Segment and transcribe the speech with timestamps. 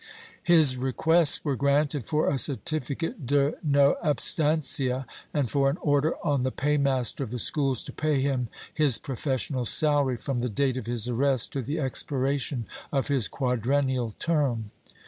[0.41, 6.41] His requests were granted for a certificate de no ohstancia and for an order on
[6.41, 10.87] the paymaster of the schools to pay him his professorial salary from the date of
[10.87, 14.71] his arrest to the expiration of his quadrennial term.